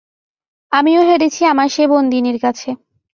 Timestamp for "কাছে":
2.39-2.69